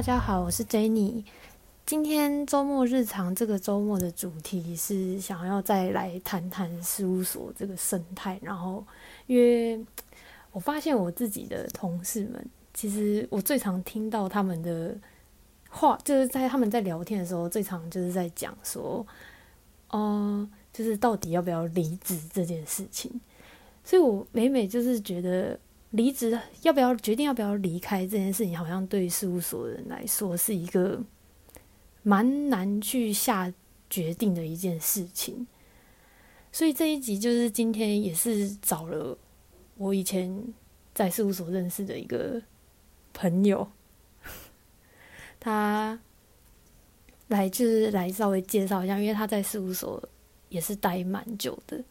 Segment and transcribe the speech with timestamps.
[0.00, 1.22] 大家好，我是 Jenny。
[1.84, 8.40] 今天周末日常这个周末的主题是想要再来谈谈事务所这个生态。
[8.40, 8.82] 然后，
[9.26, 9.78] 因为
[10.52, 12.42] 我发现我自己的同事们，
[12.72, 14.96] 其实我最常听到他们的
[15.68, 19.06] 话，就是在他们在聊天的时候，最常就是在讲说，
[19.90, 23.20] 哦，就是到底要不要离职这件事情。
[23.84, 25.60] 所以我每每就是觉得。
[25.90, 31.02] 离职要不要决定要不要离开这件事情，好像对事务所的人来说是一个
[32.02, 33.52] 蛮难去下
[33.88, 35.46] 决定的一件事情。
[36.52, 39.16] 所以这一集就是今天也是找了
[39.76, 40.52] 我以前
[40.94, 42.40] 在事务所认识的一个
[43.12, 43.68] 朋友，
[45.40, 46.00] 他
[47.28, 50.02] 来就是来稍微介绍一下，因为他在事务所
[50.48, 51.82] 也是待蛮久的。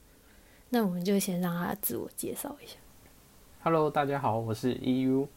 [0.70, 2.76] 那我们就先让他自我介绍一下。
[3.62, 5.28] Hello，大家好，我是 EU，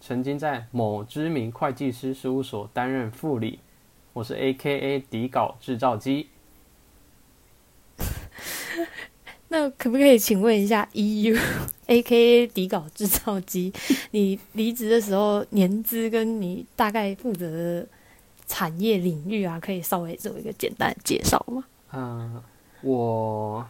[0.00, 3.58] 曾经在某知名会计师事务所担任副理，
[4.12, 6.28] 我是 AKA 底稿制造机。
[9.48, 13.72] 那可不可以请问一下 EU，AKA 底稿制造机，
[14.12, 17.88] 你离职的时候年资跟你大概负责的
[18.46, 21.64] 产业领域啊，可以稍微做一个简单的介绍吗？
[21.92, 22.40] 嗯，
[22.82, 23.66] 我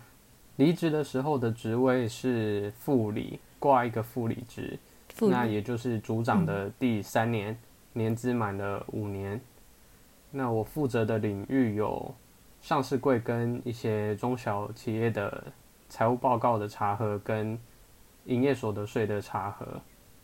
[0.56, 3.40] 离职的时候的职位是副理。
[3.62, 4.76] 挂一个副理职，
[5.20, 7.56] 那也就是组长的第三年，
[7.92, 9.40] 年资满了五年。
[10.32, 12.12] 那我负责的领域有
[12.60, 15.44] 上市柜跟一些中小企业的
[15.88, 17.56] 财务报告的查核，跟
[18.24, 19.80] 营业所得税的查核，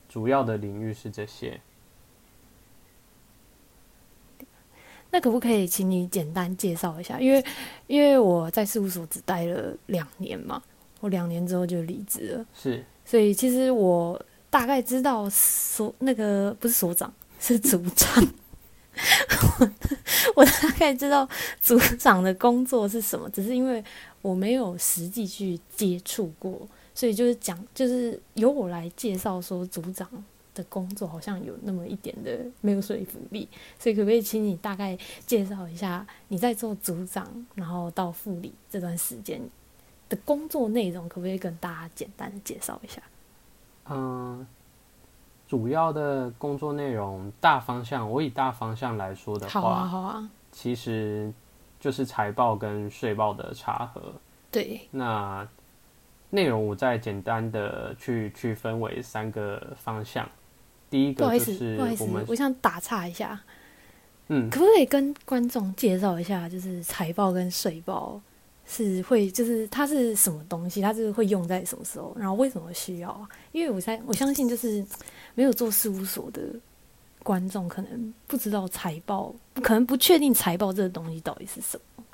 [0.09, 1.61] 主要的领域是这些。
[5.11, 7.21] 那可不可以请你简单介绍一下？
[7.21, 7.45] 因为
[7.87, 10.61] 因为我在事务所只待了两年嘛，
[10.99, 12.47] 我两年之后就离职了。
[12.53, 12.85] 是。
[13.09, 17.11] 所以其实我大概知道所那个不是所长
[17.41, 18.23] 是组长，
[19.59, 19.71] 我
[20.37, 21.27] 我大概知道
[21.59, 23.83] 组长的工作是什么，只是因为
[24.21, 26.61] 我没有实际去接触过，
[26.95, 30.07] 所以就是讲就是由我来介绍说组长
[30.55, 33.49] 的工作好像有那么一点的没有说服力，
[33.79, 39.41] 所以可不可以请你大概介绍一下你在做组长，然后到副理这段时间？
[40.09, 43.03] 的工作内容可不可以跟大家简单的介绍一下？
[43.91, 44.47] 嗯，
[45.47, 51.33] 主要的工作内容大方向，我以大方向来说的话，好啊，好啊，其实
[51.81, 54.13] 就是财报跟税报的查核。
[54.51, 55.47] 对，那
[56.31, 60.29] 内容我再简单的去区分为三个方向。
[60.91, 63.39] 第一个就是我们，我想打岔一下，
[64.29, 68.21] 嗯，可不可以跟观众介绍一下，就是财报跟税报？
[68.71, 70.83] 是会，就是它是什么东西？
[70.83, 72.15] 它就是会用在什么时候？
[72.19, 73.27] 然后为什么需要啊？
[73.51, 74.85] 因为我猜，我相信就是
[75.35, 76.43] 没有做事务所的
[77.23, 82.05] 观众，可能不知道财报，可能不确定财报这个东西到底是什么。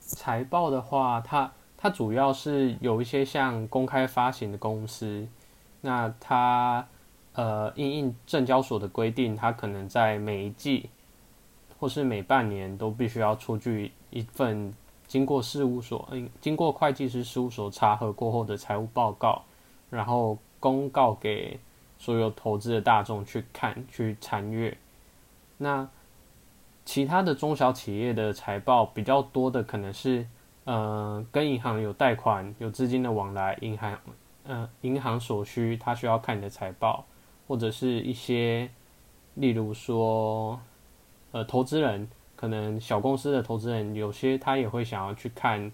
[0.00, 5.26] 财报的话，它它主要是有一些像公开发行的公司，
[5.80, 6.86] 那它
[7.32, 10.90] 呃，应应证交所的规定，它可能在每一季
[11.78, 13.92] 或是每半年都必须要出具。
[14.10, 14.74] 一份
[15.06, 19.42] 经过事务所，嗯，经过会计师事务所查核过后的财务报告，
[19.90, 21.60] 然后公告给
[21.98, 24.76] 所有投资的大众去看、去参阅。
[25.58, 25.86] 那
[26.86, 30.26] 其他的中小企业的财报比较多的，可能是，
[30.64, 33.98] 呃，跟银行有贷款、有资金的往来，银行，
[34.44, 37.04] 呃，银行所需，他需要看你的财报，
[37.46, 38.70] 或者是一些，
[39.34, 40.58] 例如说，
[41.38, 42.08] 呃，投资人。
[42.40, 45.72] 可能小公司的投资人有些他也会想要去看，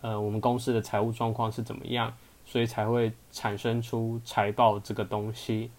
[0.00, 2.10] 呃，我们公司的财务状况是怎么样，
[2.46, 5.70] 所以才会产生出财报这个东西。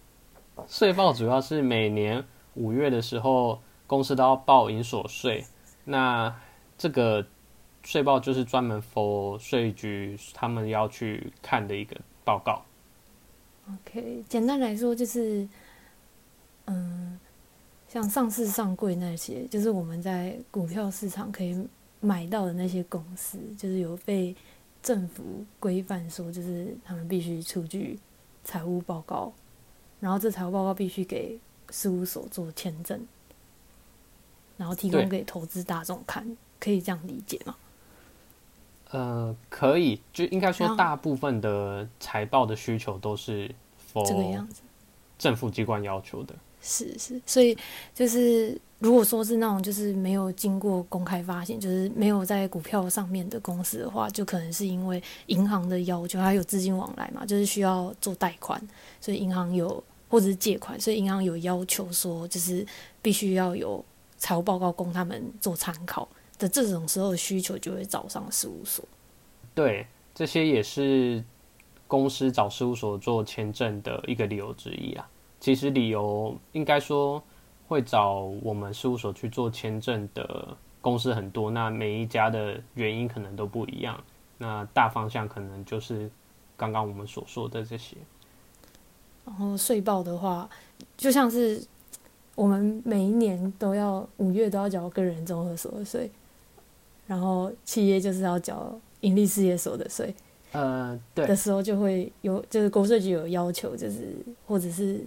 [0.68, 2.24] 税报主要是每年
[2.54, 5.44] 五月的时候，公司都要报营所税，
[5.82, 6.32] 那
[6.78, 7.26] 这个
[7.82, 12.62] 税报就是专门 for 税局他们要去看的一个报告。
[13.68, 15.48] OK，简单来说就是，
[16.66, 17.18] 嗯。
[17.92, 21.62] 像上市上柜那些，就是我们在股票市场可以
[22.00, 24.34] 买到的那些公司，就是有被
[24.82, 27.98] 政府规范说，就是他们必须出具
[28.44, 29.30] 财务报告，
[30.00, 32.98] 然后这财务报告必须给事务所做签证，
[34.56, 37.54] 然后提供给投资大众看，可以这样理解吗？
[38.92, 43.54] 呃，可以，就应该说大部分的财报的需求都是
[44.06, 44.62] 这个样子，
[45.18, 46.34] 政府机关要求的。
[46.62, 47.56] 是是，所以
[47.92, 58.60] 就是如果说是那种就是没有经过公开发行，就是没有在股票上面的公司的话，就可能是因为银行的要求，还有资金往来嘛，就是需要做贷款，
[59.00, 62.64] 所以银行有或者是借款，所以银行有要求说，就是
[63.00, 63.84] 必须要有
[64.18, 66.08] 财务报告供他们做参考
[66.38, 68.84] 的这种时候，需求就会找上事务所。
[69.54, 71.24] 对，这些也是
[71.88, 75.08] 公司找事务所做签证的一个理由之一啊。
[75.42, 77.20] 其实理由应该说
[77.66, 84.00] 会找我们事务所去做签证的公司很多，那每一家的原因可能都不一样。
[84.38, 86.08] 那大方向可能就是
[86.56, 87.96] 刚刚我们所说的这些。
[89.24, 90.48] 然后税报的话，
[90.96, 91.60] 就像是
[92.36, 96.08] 我们每一年都要五月都要缴个人综合所得税，
[97.04, 100.14] 然后企业就是要缴盈利事业所得税。
[100.52, 104.14] 呃，对的时候就会有，就是国税局有要求，就是
[104.46, 105.04] 或者是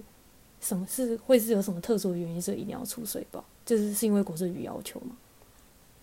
[0.66, 5.16] 什么是会是有什么特殊的原因，所以一定要出税报，就是是因为国税局要求吗？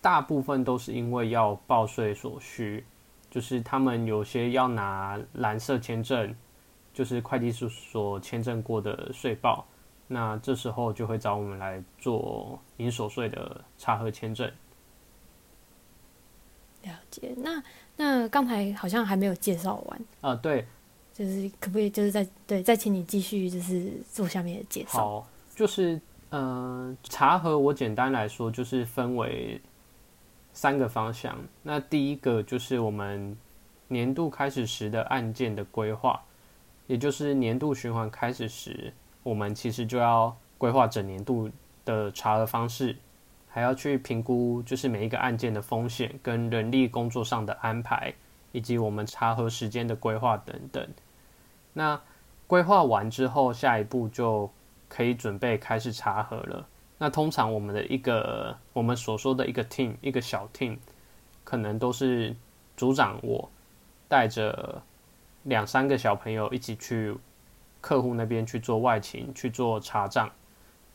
[0.01, 2.83] 大部分都是因为要报税所需，
[3.29, 6.35] 就是他们有些要拿蓝色签证。
[6.95, 9.65] 就是会计师所签证过的税报，
[10.07, 14.47] 那这时候就会找我们来做营所税的查核签证。
[16.83, 17.63] 了解，那
[17.97, 20.67] 那刚才好像还没有介绍完啊，对，
[21.13, 24.99] 就是可不可以就是再对再请你继续就是做下面的介绍？
[24.99, 25.99] 好，就是
[26.31, 29.61] 嗯，查核我简单来说就是分为
[30.53, 33.37] 三个方向，那第一个就是我们
[33.87, 36.21] 年度开始时的案件的规划。
[36.85, 38.93] 也就是年度循环开始时，
[39.23, 41.49] 我们其实就要规划整年度
[41.85, 42.93] 的查核方式，
[43.47, 48.13] 还要去评估就是每一个案件的风险跟人力工作上的安排，
[48.53, 50.87] 以及我们查核时间的规划等等。
[51.73, 51.99] 那
[52.47, 54.49] 规划完之后，下一步就
[54.87, 56.65] 可以准备开始查核了。
[56.97, 60.77] 那通常我们的一个我们所说的一个 team 一个小 team，
[61.43, 62.33] 可能都是
[62.77, 63.51] 组长我
[64.07, 64.81] 带着。
[65.45, 67.13] 两三个小朋友一起去
[67.81, 70.31] 客户那边去做外勤去做查账，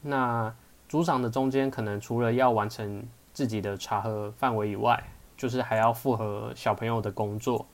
[0.00, 0.50] 那
[0.88, 5.04] 组长的中间可能除了要完成自己的查核范围以外，
[5.38, 7.64] 就是还要复合小朋友的工作，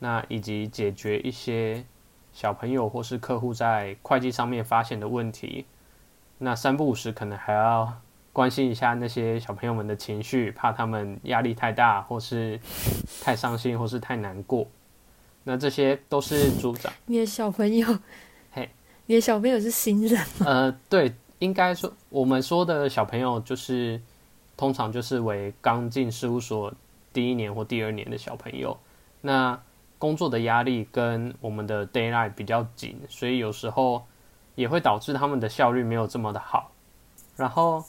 [0.00, 1.84] 那以及解决一些
[2.32, 5.66] 小朋友或是客户在会计上面发现的问题，
[6.38, 7.92] 那三不五时可能还要
[8.32, 12.58] 关心一下那些小朋友们的情绪，怕他们压力太大或是
[13.20, 14.66] 太伤心或是太难过。
[15.44, 16.90] 那这些都是组长。
[17.04, 17.86] 你的小朋友，
[18.52, 18.70] 嘿，
[19.04, 20.46] 你的小朋友是新人吗？
[20.46, 24.00] 呃，对，应该说我们说的小朋友就是
[24.56, 26.72] 通常就是为刚进事务所
[27.12, 28.78] 第一年或第二年的小朋友。
[29.20, 29.60] 那
[29.98, 34.04] 工作的压力跟我们的 d a y l i g h t 比较紧，所以有时候
[34.54, 36.72] 也会导致他们的效率没有这么的好。
[37.36, 37.84] 然后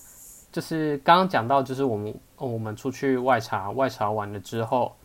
[0.51, 4.95] 就是刚刚讲到，就是我们我们出去外查，外查完了之后。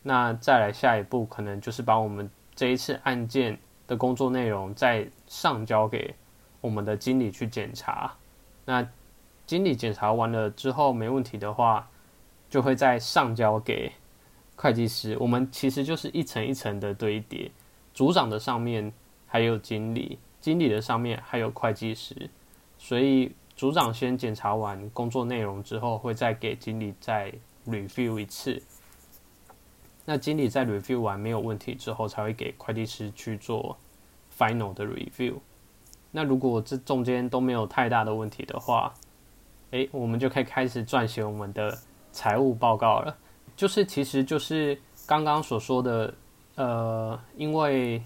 [0.00, 6.14] 那再来下一步，可能就是把我们这一次案件的工作内容再上交给
[6.60, 8.14] 我们的经理去检查。
[8.64, 8.86] 那
[9.44, 11.88] 经理检查完了之后没问题的话，
[12.48, 13.92] 就会再上交给
[14.56, 15.16] 会计师。
[15.20, 17.50] 我们其实就是一层一层的堆叠，
[17.92, 18.92] 组长的上面
[19.26, 22.30] 还有经理，经理的上面还有会计师。
[22.78, 27.32] 所以组长先检查完工作内容之后，会再给经理再
[27.66, 28.62] review 一次。
[30.04, 33.76] 那经理在 review 完没有问题之后，才会给会计师去做
[34.36, 35.34] final 的 review。
[36.10, 38.94] 那如果这中间都没有太大的问题的话，
[39.72, 41.78] 诶，我们就可以开始撰写我们的
[42.12, 43.16] 财务报告了。
[43.56, 46.14] 就是其实就是刚刚所说的，
[46.54, 48.02] 呃，因为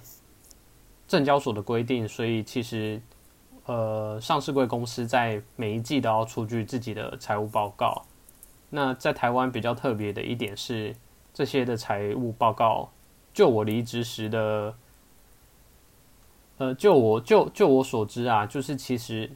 [1.06, 3.00] 证交所的规定，所以其实
[3.66, 8.02] 呃，上市贵公司在每一季都要出具自己的财务报告。
[8.70, 10.94] 那在台湾比较特别的一点是。
[11.34, 12.90] 这些的财务报告，
[13.32, 14.74] 就我离职时的，
[16.58, 19.30] 呃，就我就就我所知啊，就是其实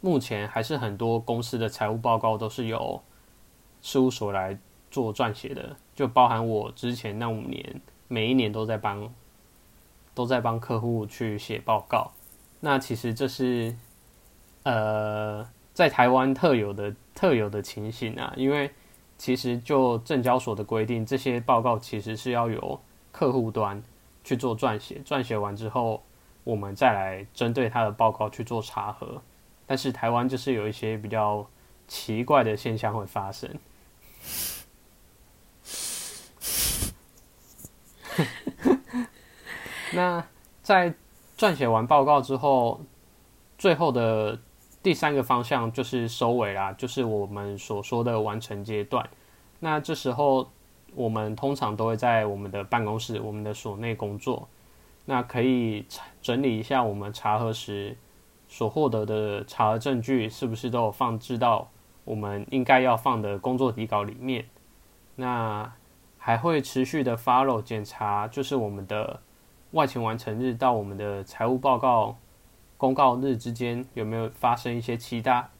[0.00, 3.02] 目前还是很多公司的财务报告都是由
[3.82, 4.58] 事务所来
[4.90, 9.12] 做撰写的，就包含我之前那五年，每一年都在帮
[10.14, 12.12] 都在帮客户去写报告。
[12.60, 13.74] 那其实这是
[14.62, 18.70] 呃，在台湾特有的特有的情形啊，因为。
[19.20, 22.80] 其实就证交所的规定，这些报告其实是要由
[23.10, 23.82] 客户端
[24.22, 26.00] 去做撰写，撰写完之后，
[26.44, 29.20] 我们再来针对他的报告去做查核。
[29.66, 31.44] 但是台湾就是有一些比较
[31.88, 33.50] 奇怪的现象会发生。
[39.94, 40.24] 那
[40.62, 40.94] 在
[41.36, 42.80] 撰写完报告之后，
[43.56, 44.38] 最后的。
[44.80, 49.06] 第三个方向就是收尾啦，就是我们所说的完成阶段。
[49.58, 50.48] 那这时候
[50.94, 54.48] 我们通常都会在我们的办公室、我们的所内工作。
[55.04, 55.84] 那可以
[56.22, 57.98] 整理一下我们查核时
[58.48, 61.68] 所获得的查核证据是不是都有放置到
[62.08, 64.46] 我们应该要放的工作底稿里面。
[65.16, 65.70] 那
[66.16, 69.20] 还会持续的 follow 检查，就是我们的
[69.72, 72.16] 外勤完成日到我们的财务报告
[72.78, 75.50] 公告日之间有没有发生一些其他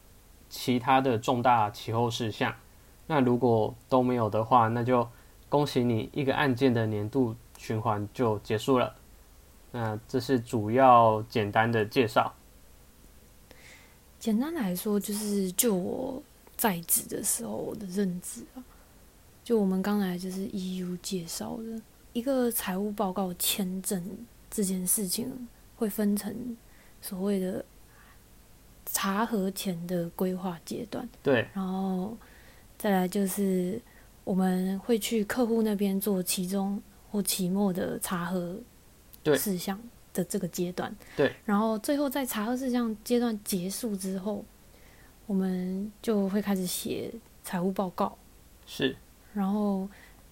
[0.49, 2.55] 其他的重大其后事项。
[3.05, 5.07] 那如果都没有的话，那就
[5.49, 8.95] 恭喜你一个案件的年度循环就结束了。
[9.71, 12.33] 那这是主要简单的介绍。
[14.17, 16.21] 简单来说，就是就我
[16.59, 18.59] 在职的时候我的认知啊，
[19.45, 24.03] 就我们刚才就是 EU 介绍的一个财务报告签证
[24.51, 25.47] 这件事情，
[25.77, 26.57] 会分成
[27.01, 27.63] 所谓的
[28.85, 32.17] 查核前的规划阶段，对，然后
[32.77, 33.81] 再来就是
[34.25, 38.59] 我们会去客户那边做期中或期末的查核
[39.23, 39.37] 对。
[39.37, 39.79] 事项
[40.13, 44.43] 的这个阶段，对，然后最后在查核事项阶段结束之后，
[45.29, 48.17] 我们就会开始写财务报告，
[48.65, 48.97] 是
[49.31, 49.87] 然后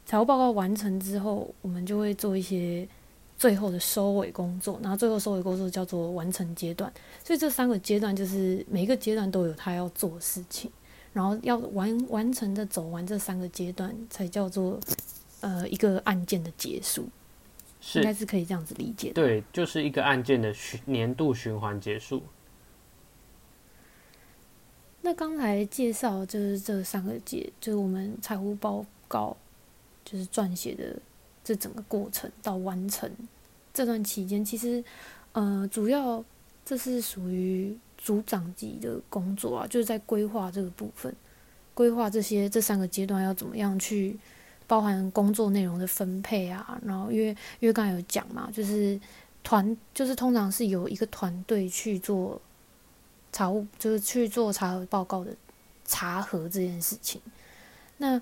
[0.07, 2.87] 财务报告完成之后，我们就会做一些
[3.37, 6.91] 最后的收尾工作，然后最后收尾工作叫做完成阶段。
[7.23, 10.71] 所以这三个阶段就是每一个阶段都有他要做的事情，
[11.13, 14.79] 然后要完完成的走完这三个阶段，才叫做
[15.41, 17.03] 呃一个案件的结束，
[17.93, 19.13] 应该是，是可以这样子理解的。
[19.13, 22.23] 对，就是一个案件的循年度循环结束。
[25.07, 29.37] 那刚才介绍就是这三个阶，就是我们财务报告
[30.03, 30.99] 就是撰写的
[31.45, 33.09] 这整个过程到完成
[33.73, 34.83] 这段期间，其实
[35.31, 36.21] 呃主要
[36.65, 41.15] 这是属于组长级的工作啊，就是在规划这个部分，
[41.73, 44.19] 规划这些这三个阶段要怎么样去
[44.67, 47.29] 包含工作内容的分配啊，然后因为
[47.61, 48.99] 因为刚才有讲嘛，就是
[49.41, 52.41] 团就是通常是有一个团队去做。
[53.31, 55.31] 查务就是去做查核报告的
[55.85, 57.21] 查核这件事情。
[57.97, 58.21] 那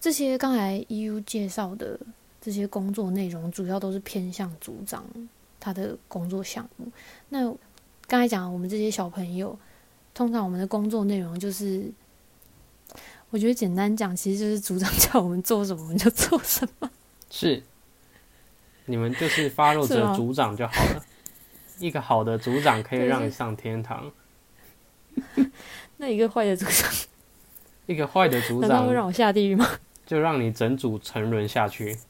[0.00, 1.98] 这些刚才 EU 介绍的
[2.40, 5.04] 这些工作内容，主要都是偏向组长
[5.58, 6.90] 他的工作项目。
[7.28, 7.52] 那
[8.06, 9.58] 刚才讲我们这些小朋友，
[10.14, 11.90] 通常我们的工作内容就是，
[13.30, 16.90] 我觉得简单讲，其实就是组长叫我们做什么，我们就做什么。
[17.30, 17.62] 是，
[18.86, 21.04] 你们就是是吗着组长就好了。
[21.78, 24.10] 一个好的组长可以让你上天堂，
[25.98, 26.92] 那一个坏的组长，
[27.86, 29.66] 一个坏的组长会让我下地狱吗？
[30.06, 31.96] 就让你整组沉沦下去。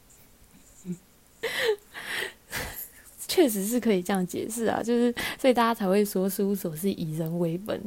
[3.27, 7.79] 确实是可以这样解释啊，就是所以大家才会说事务所是以人为本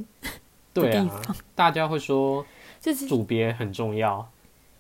[0.73, 1.21] 对啊
[1.55, 2.47] 大家会说
[2.81, 4.27] 就是组别很重要，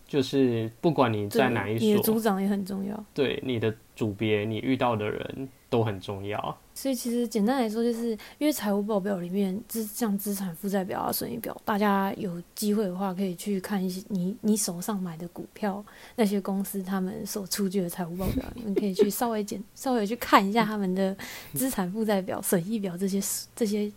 [0.06, 3.04] 就是不管你在哪一你的组，长也很重要。
[3.12, 6.58] 对你的组别，你遇到的人都很重要。
[6.74, 15.82] 所以其实简单来说，就是因为财务报表里面资像资产负债表啊、损益表，大家有机会的话可以去看一些你你手上买的股票
[16.16, 21.16] 那些公司他们所出具的财务报表，你们可以去稍微简稍微去看一下他们的
[21.54, 23.18] 资产负债表、损益表这些
[23.56, 23.90] 这些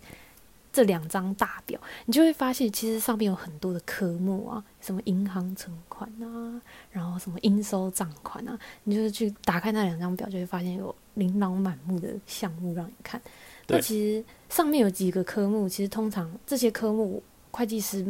[0.76, 13.18] 这两张大表，你就会发现其实上面有很多的科目啊，什么银行存款啊，然后什么应收账款啊，你就是去打开那两张表，就会发现有琳琅满目的项目让你看。
[13.68, 18.06] 那其实上面有几个科目，其实通常这些科目会计师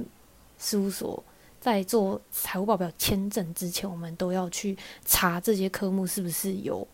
[0.59, 1.23] 事务所
[1.61, 6.85] 在做财务报表签证之前，我们都要去查这些科目是不是有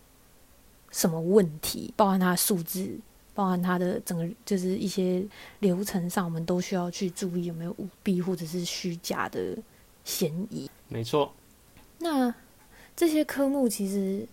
[0.90, 3.00] 什么问题，包含它的数字，
[3.34, 5.24] 包含它的整个就是一些
[5.60, 9.56] 流程上，我们都需要去注意有没有舞弊或者是虚假的
[10.04, 10.70] 嫌疑。
[10.88, 11.32] 没错，
[11.98, 12.34] 那
[12.94, 14.26] 这些科目其实，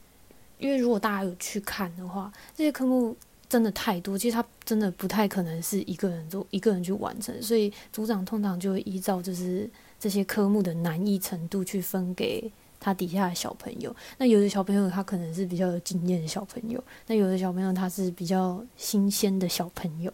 [0.57, 3.15] 因为如果大家有去看的话，这些科目
[3.47, 13.95] 真的太多，其实它真的不太可能是一个人做一个人去完成，所以组长通常就会依照就是这些科目的难易程度去分给他底下的小朋友。
[14.17, 20.11] 那有的小朋友他可能是比较有经验的小朋友，那有的小朋友他是比较新鲜的小朋友。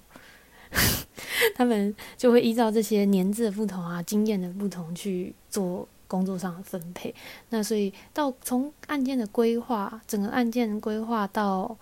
[1.56, 7.14] 他们就会依照这些年纪的不同啊、经验的不同去做工作上的分配。
[7.50, 11.78] 那所以到从案件的规划，整个案件规划到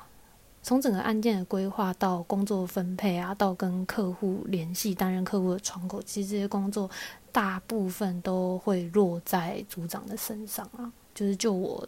[0.64, 6.90] 从整个案件的规划到工作分配啊，到跟客户联系、担任客户的窗口，其实这些工作
[7.34, 10.92] 大部分都会落在组长的身上啊。
[11.14, 11.88] 就是就我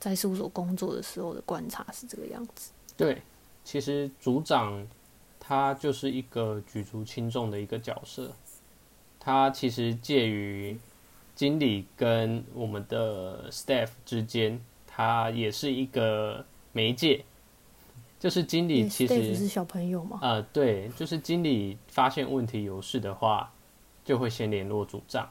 [0.00, 2.72] 在事务所工作的时候的观察是这个样子。
[2.96, 3.22] 对，
[3.64, 4.84] 其实组长
[5.38, 8.32] 他就是一个举足轻重的一个角色，
[9.20, 10.76] 他其实介于
[11.36, 17.24] 经理跟我们的 staff 之间，他也是一个媒介，
[18.22, 20.20] 就是经理其实是小朋友嘛。
[20.22, 23.52] 呃，对，就是经理发现问题有事的话，
[24.04, 25.28] 就会先联络组长。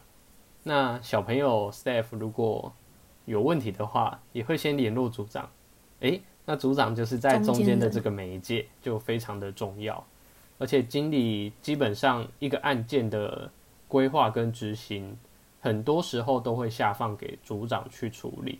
[0.63, 2.69] 那小朋友 staff 如果
[3.23, 5.49] 有问题的话，也会先联络组长。
[6.01, 10.05] 诶，那组长就是在中间的这个媒介，就非常的重要。
[10.57, 13.49] 而且经理基本上一个案件的
[13.87, 15.17] 规划跟执行，
[15.61, 18.59] 很多时候都会下放给组长去处理。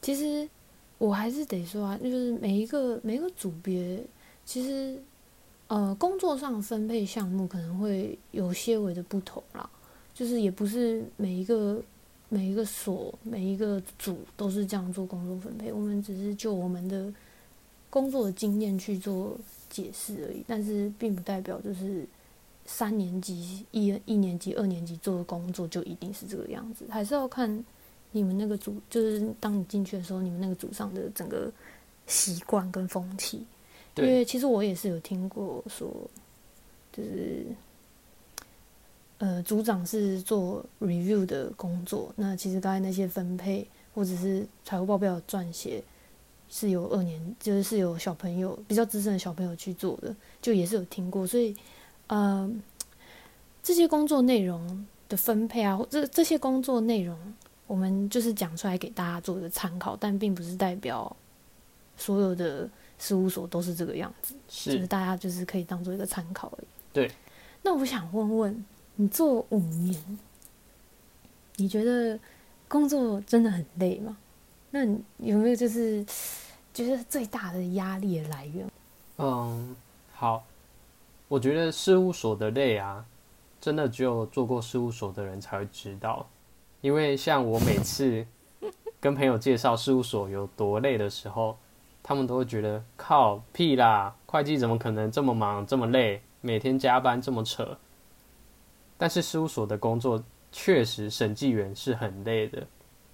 [0.00, 0.48] 其实
[0.98, 4.02] 我还是得说啊，就是每一个每一个组别，
[4.44, 4.98] 其实
[5.68, 9.68] 呃工作上分配项目可能会有些微的不同啦。
[10.14, 11.78] 就是也不是每一个
[12.30, 17.12] 每一个所每一个组都是这样做工作分配，我们只是就我们的
[17.90, 19.36] 工作的经验去做
[19.68, 20.42] 解释而已。
[20.46, 22.06] 但是并不代表就是
[22.64, 27.62] 三年级一一年级二年级做的工作就一定是这个样子，还是要看
[28.12, 31.52] 你们那个组，就是当你进去的时候，你们那个组上的整个
[32.06, 33.44] 习惯跟风气。
[33.96, 35.88] 因为其实我也是有听过说，
[36.92, 37.46] 就是。
[39.18, 42.12] 呃，组长是做 review 的工作。
[42.16, 45.82] 那其实刚才那些分配或者是财务报表撰写，
[46.50, 51.26] 是有二年就是是有小朋友比较资深的小朋友去做的，就也是有听过。
[51.26, 51.56] 所以，
[52.08, 52.46] 呃，
[53.62, 57.18] 这些工作内容的分配啊，这这些工作内容，
[57.66, 61.14] 我们就是讲出来给大家做一个参考，但并不是代表
[61.96, 62.68] 所有的
[62.98, 64.34] 事务所都是这个样子。
[64.48, 66.66] 是，大家就是可以当做一个参考而已。
[66.92, 67.10] 对。
[67.62, 68.64] 那我想问问。
[68.98, 70.18] 你做五年，
[71.56, 72.18] 你觉得
[72.66, 74.16] 工作真的很累吗？
[74.70, 74.86] 那
[75.18, 76.02] 有没有就是
[76.72, 78.66] 觉得最大的压力的来源？
[79.18, 79.76] 嗯，
[80.14, 80.42] 好，
[81.28, 83.04] 我觉得事务所的累啊，
[83.60, 86.26] 真的只有做过事务所的人才会知道。
[86.86, 88.24] 因为像我每次
[89.00, 91.58] 跟朋友介绍事务所有多累的时候，
[92.00, 97.76] 他们都会觉得靠屁啦，会计怎么可能这么忙这么累，每天加班这么扯。
[98.96, 102.64] 但是事务所的工作确实，审计员是很累的，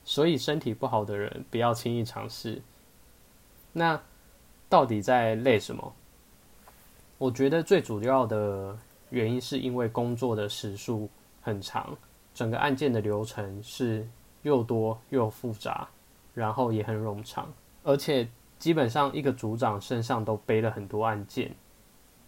[0.04, 2.60] 所以身体不好的人不要轻易尝试。
[3.72, 3.98] 那
[4.68, 5.94] 到底在累什么？
[7.16, 8.76] 我觉得最主要的
[9.08, 11.08] 原因是因为工作的时数
[11.40, 11.96] 很长，
[12.34, 14.08] 整个案件的流程是
[14.42, 15.88] 又多又复杂，
[16.34, 21.54] 然后也很冗长，而且基本上一个组长身上都背了很多案件。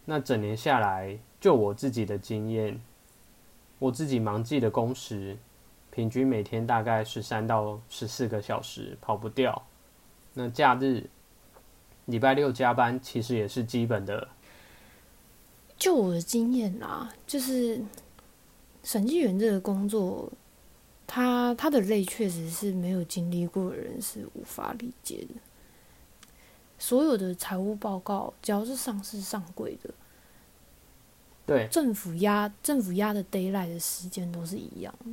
[0.04, 2.80] 那整年下来，就我自己的经验。
[3.80, 5.36] 我自己忙季的工时，
[5.90, 9.62] 平均每天大概十三到十四个小时，跑不掉。
[10.32, 11.08] 那假日、
[12.06, 14.28] 礼拜六加班其实也是基本的。
[15.76, 17.82] 就我的经验啦，就是
[18.84, 20.30] 审计员这个工作，
[21.06, 25.34] 他他的累确实是没有经历过的人是无法理解的。
[26.78, 29.90] 所有的财务报告，只要是上市上柜的。
[31.46, 35.10] 对，政府压政府压的 d a y l i g h t 的时间都是一样的，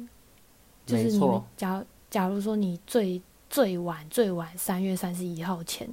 [0.85, 5.89] 就是你假假如说你最最晚最晚三月三十一号前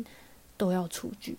[0.57, 1.37] 都要出具，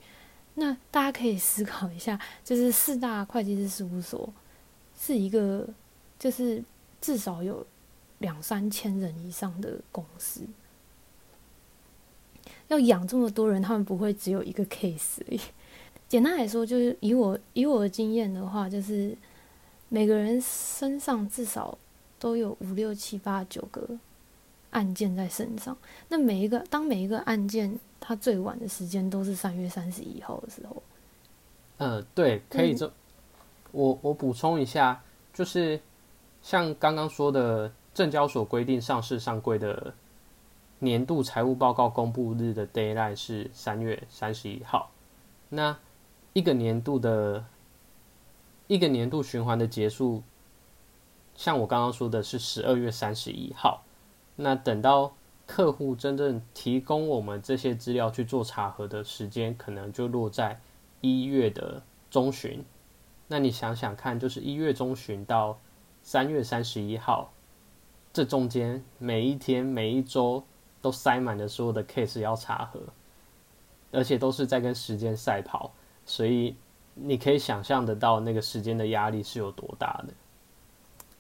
[0.56, 4.32] 那大家可以思考一下，就是四大会计师事务所
[4.98, 5.66] 是一个
[6.20, 6.62] 就是
[7.02, 7.66] 至少有
[8.20, 10.42] 两三千人以上的公司，
[12.68, 15.40] 要养这么多人，他们不会只有一个 case 而已。
[16.10, 19.16] 简单来说，就是以我以我的经验的话，就是
[19.88, 21.78] 每个人身上至少
[22.20, 23.88] 都有五六七八九个
[24.72, 25.78] 案件在身上。
[26.10, 30.82] 那每一个当每一个案件它最晚的时间都是三月三十一号的时候。
[31.78, 32.92] 嗯，对，可以这
[33.72, 35.02] 我我补充一下，
[35.34, 35.80] 就是
[36.42, 39.94] 像刚刚说的，证交所规定上市上柜的
[40.80, 44.92] 年度财务报告公布日的 d a y l i g h t 是三月三十一号，
[45.50, 45.78] 那。
[46.34, 47.44] 一个年度的，
[48.68, 50.22] 一个年度循环的结束，
[51.36, 53.84] 像我刚刚说的是十二月三十一号。
[54.36, 55.16] 那等到
[55.48, 60.62] 客户真正提供我们这些资料去做查核的时间，可能就落在
[61.02, 62.64] 一月的中旬。
[63.28, 65.60] 那你想想看，就是一月中旬到
[66.02, 67.32] 三月三十一号，
[68.12, 70.44] 这中间每一天、每一周
[70.82, 72.80] 都塞满了所有的 case 要查核，
[73.92, 75.72] 而且都是在跟时间赛跑。
[76.06, 76.56] 所以
[76.96, 80.14] 你可以想象得到那个时间的压力是有多大的。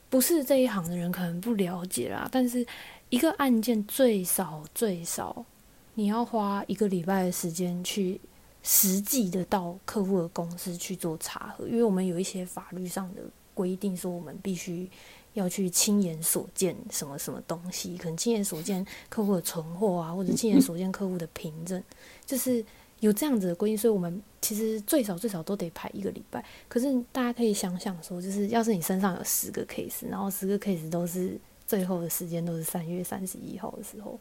[0.09, 2.65] 不是这一行的人可能不了解啦，但是
[3.09, 5.45] 一个案件最少最少
[5.93, 8.19] 你要花一个礼拜的时间去
[8.63, 13.21] 实际的到客户的公司去做查核，因为我们有一些法律上的
[13.59, 14.89] 规定说我们必须
[15.33, 21.83] 要去亲眼所见什么什么东西，可能亲眼所见客户的存货啊，或者亲眼所见客户的凭证，
[22.25, 22.63] 就是。
[23.01, 26.43] 有这样子的规定，所以我们其实最少最少都得排一个礼拜。
[26.67, 34.19] 可是大家可以想想说，就是要是你身上有十个 case，然后十个 case 都是最后的时间都是三月三十一号的时候，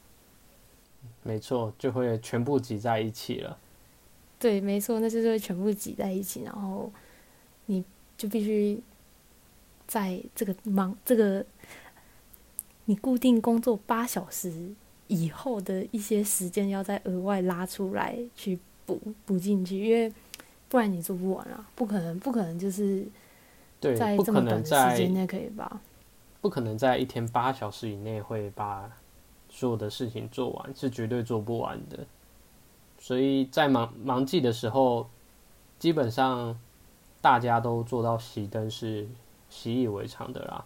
[1.25, 3.59] 没错，就会全部挤在一起了。
[4.39, 6.89] 对，没错，那就是会全部挤在一起，然后
[7.67, 7.85] 你
[8.17, 8.81] 就必须
[9.89, 11.45] 在这个忙这个
[12.85, 14.71] 你固定工作八小时
[15.09, 20.13] 以后的一些时间，要再额外拉出来去补补进去，因为
[20.69, 23.07] 不然你做不完啊，不可能，不可能就是
[23.81, 25.81] 对，在这么短的时间内可以吧？
[26.41, 28.91] 不可能在一天八小时以内会把
[29.49, 32.07] 所有的事情做完，是绝对做不完的。
[32.99, 35.09] 所以在忙忙季的时候，
[35.79, 36.59] 基本上
[37.21, 39.09] 大家都做到熄灯是
[39.49, 40.65] 习以为常的啦。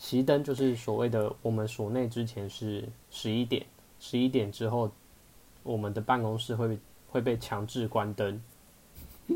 [0.00, 3.64] 熄灯就是所谓的我们所内之前是十一点，
[4.00, 4.90] 十一点之后，
[5.62, 6.78] 我们的办公室会
[7.08, 8.42] 会被强制关灯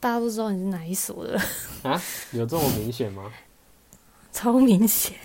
[0.00, 1.38] 大家都知道你是哪一所的，
[1.82, 2.00] 啊？
[2.32, 3.30] 有这么明显吗？
[4.32, 5.16] 超明显。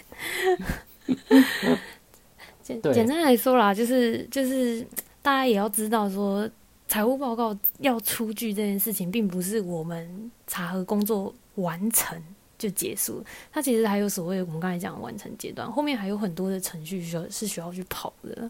[2.62, 4.86] 简简单来说啦，就是就是
[5.22, 6.48] 大家也要知道说，
[6.88, 12.20] 财务报告要出具这件事情，并不是我们查核工作完成
[12.58, 18.50] 就结束，它其实还有所谓的我们刚才讲的完成阶段，后面还有很多的程序需要是需要去跑的。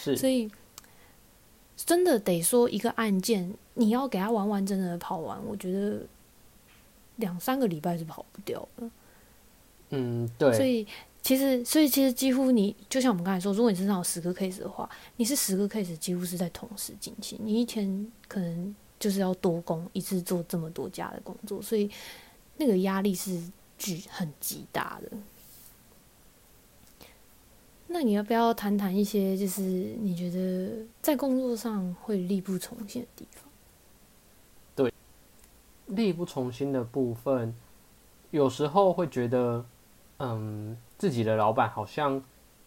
[0.00, 0.50] 是所以
[1.76, 6.00] 真的得说，一个案件你要给它完完整整的跑完，我觉得
[7.16, 8.90] 两三个礼拜是跑不掉的。
[9.90, 10.86] 嗯，对，所以
[11.22, 21.90] 其实，所以其实几乎你就像我们刚才说，如果你身上有十个 case 的话，你是十个 case 几乎是在同时进行，你一天可能就是要多工，一次做这么多家的工作，所以
[22.58, 23.42] 那个压力是
[23.78, 25.16] 巨很极大的。
[27.86, 33.44] 那你要不要谈谈一些，就是你觉得在工作上会力不从心的地方？
[34.76, 34.92] 对
[35.86, 37.54] 力不从心的部分，
[38.30, 39.64] 有时候会觉得，
[40.18, 42.22] 嗯，自己的老板好像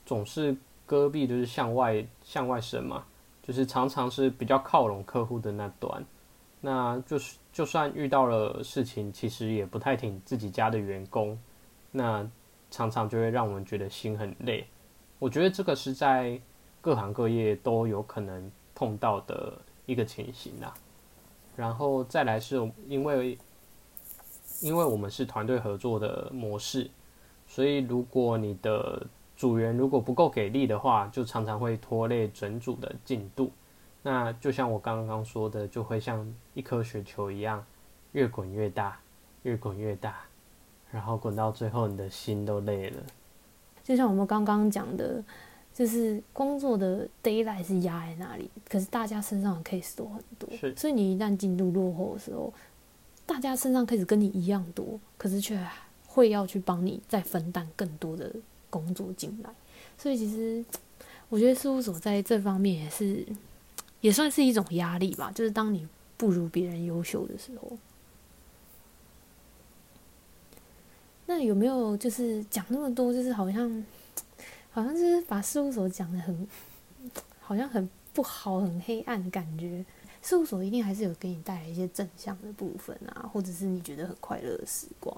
[0.07, 3.05] 总是戈壁，就是向外向外伸嘛，
[3.43, 6.03] 就是常常是比较靠拢客户的那端，
[6.61, 11.37] 那就是就算遇到了事情，其实也不太挺自己家的员工，
[11.89, 12.25] 那
[12.69, 14.67] 常常就会让我们觉得心很累。
[15.17, 16.39] 我觉得这个是在
[16.79, 20.73] 各行各业都有可能碰到的一个情形啦。
[21.55, 22.55] 然后再来是
[22.87, 23.37] 因为，
[24.61, 26.89] 因为我们是团队合作的模式，
[27.47, 33.51] 所以如果你的组员如果不够给力的话，就常常会拖累整组的进度。
[34.03, 37.63] 那就像我刚刚说的，就会像一颗雪球一样，
[38.13, 38.99] 越滚越大，
[39.43, 40.21] 越滚越大，
[40.91, 43.03] 然后滚到最后，你的心都累了。
[43.83, 45.23] 就像我们刚刚讲的，
[45.73, 52.53] 就是工作的 d a y l i g h t 是压在那里，可是大家身上的 case 都很多，所以你一旦进度落后的时候，
[53.25, 55.59] 大家身上 case 跟你一样多，可是却
[56.07, 58.33] 会要去帮你再分担更多的
[58.69, 59.49] 工作进来，
[59.97, 60.63] 所以其实
[61.29, 63.25] 我觉得事务所在这方面也是
[64.01, 65.87] 也算是一种压力吧，就是当你
[66.17, 67.77] 不如别人优秀的时候。
[71.27, 73.85] 那有没有就是讲那么多，就是好像
[74.71, 76.47] 好像就是把事务所讲的很
[77.39, 79.85] 好像很不好、很黑暗的感觉？
[80.21, 85.15] 事务所一定还是有给你带来一些正向的部分啊，或者是你觉得很快乐的时光，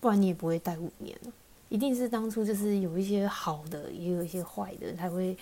[0.00, 1.32] 不然你也不会待五年了。
[1.70, 5.36] 一定是当初就是有一些好的，也有一些坏的，才会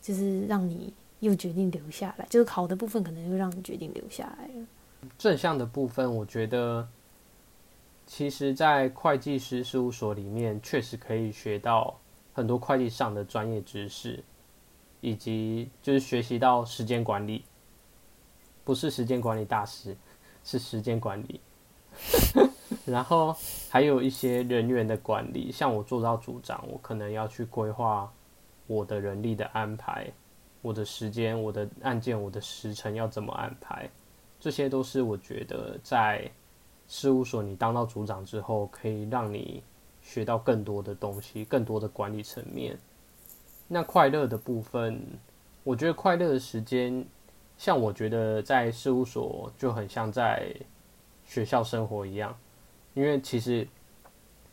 [0.00, 0.92] 就是让你
[1.26, 2.26] 又决定留下来。
[2.30, 4.66] 就是好的部分可能就让你决定留下来了。
[5.18, 6.88] 正向的部分，我觉得，
[8.06, 11.98] 其实，在会计师事务所里面，确实可以学到
[12.32, 14.22] 很多会计上的专业知识，
[15.00, 17.44] 以及就是学习到时间管理，
[18.64, 19.96] 不是时间管理大师，
[20.44, 21.40] 是时间管理。
[22.84, 23.34] 然后
[23.70, 28.12] 还有一些人员的管理，像我做到组长，我可能要去规划
[28.66, 30.12] 我的人力的安排，
[30.66, 33.88] 我的时间、我的案件、我的时程要怎么安排。
[34.40, 36.28] 这些都是我觉得在
[36.88, 39.62] 事务所你当到组长之后，可以让你
[40.02, 42.76] 学到更多的东西，更多的管理层面。
[43.68, 45.00] 那快乐的部分，
[45.62, 47.06] 我觉得快乐的时间，
[47.56, 50.52] 像我觉得在事务所就很像在
[51.24, 52.36] 学校生活一样，
[52.94, 53.66] 因为其实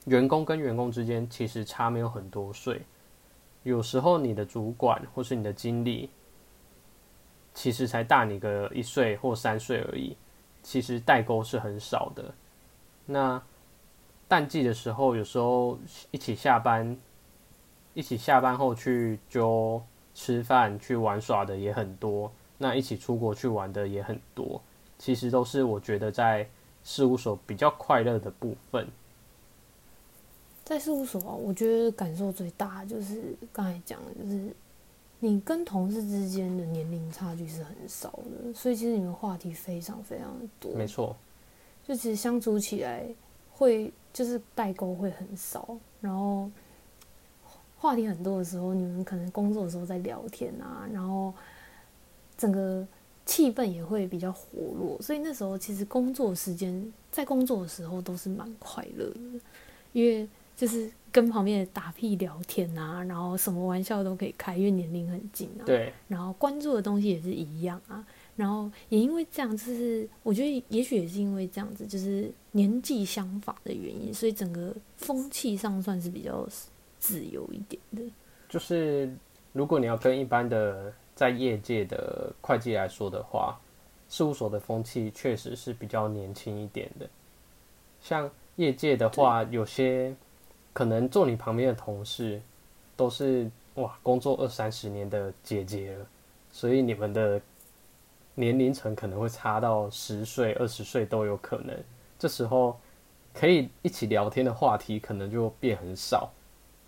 [0.06, 2.84] 员工跟员工之间其实差没有很多岁，
[3.64, 6.10] 有时候你的主管或是你的经理。
[7.56, 10.18] 其实才大你个一岁或三岁而已，
[10.64, 12.34] 其实代沟是很少的。
[13.06, 13.40] 那
[14.28, 15.78] 淡季的时候，有时候
[16.10, 16.98] 一起下班，
[17.94, 19.80] 一起下班后去就
[20.16, 22.32] 吃饭、去玩耍的也很多。
[22.58, 24.60] 那一起出国去玩的也很多，
[24.98, 26.50] 其实都是我觉得在
[26.84, 28.88] 事务所比较快乐的部分。
[30.66, 34.48] 在事务所啊，我觉得感受最大就是刚才讲的，就是
[35.20, 40.74] 你跟同事之间的年龄差距是很少的，所以其实你们话题非常非常的多。
[40.74, 41.16] 没错，
[41.88, 43.06] 就其实相处起来
[43.52, 46.50] 会就是代沟会很少，然后
[47.78, 51.34] 话题很多的时候，你们可能工作的时候在聊天啊，然后
[52.38, 52.88] 整个
[53.26, 54.48] 气氛也会比较活
[54.78, 59.40] 络，所以那时候其实工作时间在工作的时候都是蛮快乐的，
[59.92, 76.48] 因为就是跟旁边的打屁聊天啊，然后什么玩笑都可以开，因为年龄很近啊，对，然后关注的东西也是一样啊，然后也因为这样，就是我觉得也许也是因为这样子，就是年纪相仿的原因，所以整个风气上算是比较
[77.00, 78.02] 自由一点的。
[78.50, 79.12] 就是
[79.52, 83.60] 如果你要跟一般的在业界的会计来说的话，
[84.10, 87.10] 事务所的风气确实是比较年轻一点的。
[88.00, 90.16] 像业界的话，有些
[90.74, 92.42] 可能坐你旁边的同事
[92.96, 96.06] 都是哇工作二三十年的姐姐了，
[96.52, 97.40] 所以你们的
[98.36, 101.78] 年龄层可能会差到十岁、二十岁都有可能。
[102.18, 102.80] 这时候
[103.34, 106.32] 可以一起聊天的话题可能就变很少。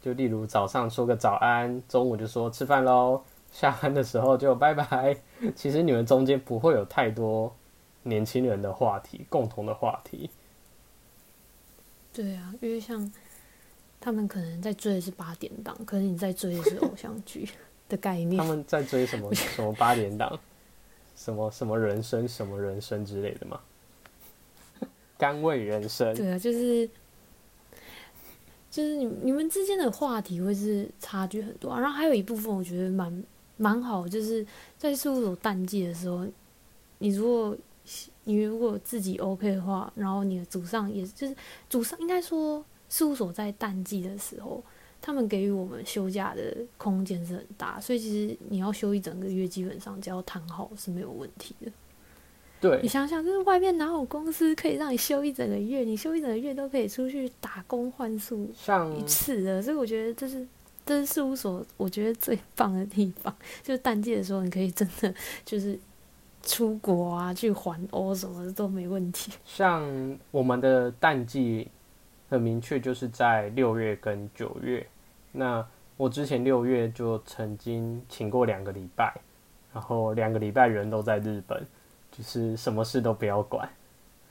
[0.01, 5.17] 就例如早上说个早安，中午就说吃饭喽，下班的时候就拜拜。
[5.55, 7.51] 其实你们中间不会有太多
[8.03, 10.29] 年轻人的话题，共同的话题。
[12.13, 13.11] 对啊，因为像
[14.05, 17.49] 他们可能在追的是八点档，可是你在追的是偶像剧
[17.89, 18.37] 的概念。
[18.37, 20.39] 他们在追什么 什么八点档，
[21.15, 23.59] 什么什么人生什么人生之类的吗？
[25.17, 26.15] 甘味人生。
[26.15, 26.87] 对啊，就是
[28.69, 33.23] 就是你你们之间的话题会是差距很多、啊，然后还有一部分我觉得蛮
[33.57, 34.45] 蛮好，就是
[34.77, 36.27] 在事务所淡季的时候，
[36.99, 37.57] 你如果
[38.25, 41.35] 你如果自己 OK 的话，然后你的组上也就是
[41.67, 42.63] 组上应该说
[42.95, 44.63] 事务所在淡季的时候，
[45.01, 51.69] 他们给予我们休假的空间是很大，所以其实你要休一整个月，基本上只要谈好是没有问题的。
[52.61, 55.79] 对你，想想，就是外面哪有公司可以让你休一整个月？
[55.81, 60.47] 你休一整个月都可以出去打工换宿像一次的，所以我觉得这是
[60.85, 65.77] 这是事务所我觉得最棒的地方，就是淡季的时候你可以真的就是
[66.43, 69.33] 出国啊，去环欧什么的都没问题。
[69.43, 71.67] 像我们的淡季
[72.29, 74.85] 很明确，就是在六月跟九月。
[75.31, 75.65] 那
[75.97, 79.13] 我之前六月就曾经请过两个礼拜，
[79.73, 81.65] 然后两个礼拜人都在日本，
[82.11, 83.69] 就是什么事都不要管，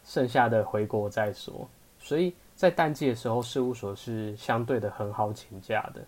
[0.04, 1.68] 剩下的回国再说。
[1.98, 6.04] 所以在淡季的时候，事务所是相对的很好请假的。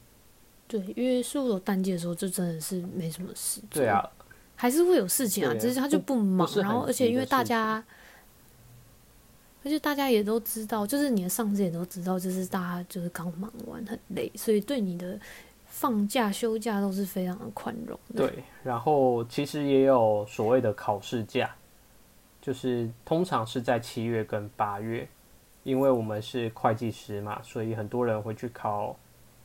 [0.69, 3.63] 对，因为事务所淡季的时候，就真的是没什么事。
[3.71, 4.07] 对啊，
[4.57, 7.83] 还是会有事情啊，只是他就不忙然后而且因为大家，
[9.67, 15.19] 而且大家也都知道，就是你的上司也都知道，就是大家就是刚忙完很累，所以对你的
[15.67, 17.99] 放假休假都是非常的宽容。
[18.15, 21.53] 对，然后其实也有所谓的考试假，
[22.41, 25.09] 就是通常是在七月跟八月，
[25.65, 28.97] 因为我们是会计师嘛，所以很多人会去考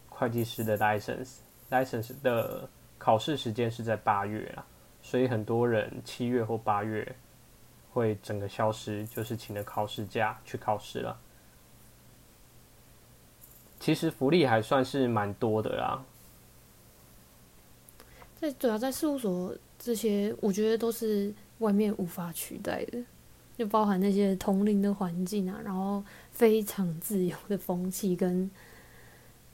[0.08, 4.64] 会计师的 license，license 的考试时间是在八月啦，
[5.02, 7.16] 所以很多人七月或八月
[7.92, 11.20] 会整个消失，就是请了考试假去考试了。
[13.80, 16.04] 其实福利还算是蛮多的啦，
[18.40, 23.04] 在主要，在事务所这些，我觉得都是外面无法取代的，
[23.58, 28.50] 就包含那些同龄的环境啊，然后非常自由的风气跟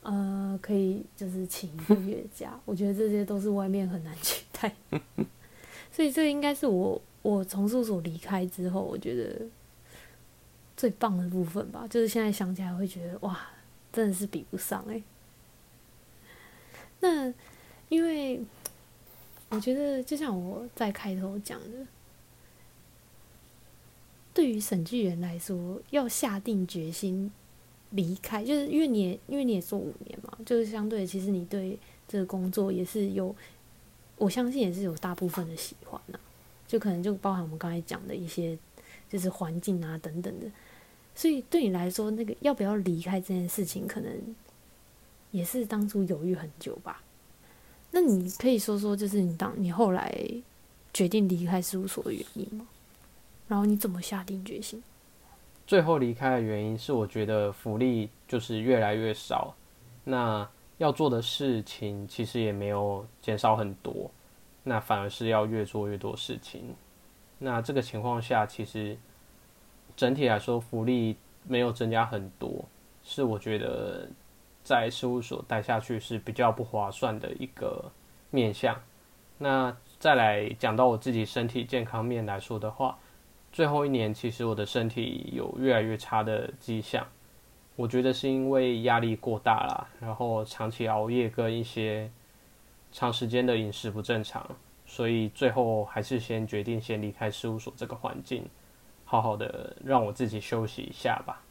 [0.02, 4.74] 呃，可以就是请一个月假，我觉得这些都是外面很难取代。
[5.90, 9.44] 所以这应该是我我从事务所离开之后，我觉得
[10.74, 13.38] 最棒的部分吧，就是现在想起来会觉得哇，
[13.92, 15.02] 真的是比不上哎、
[17.00, 17.34] 那
[17.90, 18.40] 因为
[19.50, 21.86] 我觉得，就像我在开头讲的，
[24.32, 27.30] 对于审计员来说，要下定决心
[27.90, 33.36] 离开，就是因为你也因为你也做五年嘛，就是相对其实你对这个工作也是有，
[34.16, 36.18] 我相信也是有大部分的喜欢呐、
[36.68, 38.56] 就可能就包含我们刚才讲的一些，
[39.08, 40.46] 就是环境啊等等的，
[41.14, 44.12] 所以对你来说，那个要不要离开这件事情，可能
[45.30, 47.02] 也是当初犹豫很久吧。
[47.90, 50.14] 那你可以说说，就是你当你后来
[50.92, 52.68] 决定离开事务所的原因吗？
[53.48, 54.82] 然后你怎么下定决心？
[55.66, 59.54] 最后离开的原因是，我觉得福利就是越来越少，
[60.04, 64.10] 那要做的事情其实也没有减少很多。
[64.68, 66.76] 那反而是要越做越多事情。
[67.38, 68.98] 那这个情况下，其实
[69.96, 72.66] 整体来说福利没有增加很多，
[73.02, 74.06] 是我觉得
[74.62, 77.90] 在事务所待下去是比较不划算的一个
[78.30, 78.78] 面向。
[79.38, 82.98] 那再来讲到我自己身体健康面来说的话，
[83.50, 87.06] 最后一年其实我的身体有越来越差的迹象。
[87.76, 92.10] 我觉得是因为压力过大了，然后长期熬夜跟一些
[92.92, 94.48] 长时间的饮食不正常，
[94.86, 98.44] 所以最后还是先决定先离开事务所这个环境，
[99.04, 101.42] 好好的让我自己休息一下吧。